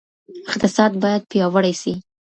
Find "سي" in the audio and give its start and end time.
1.81-1.93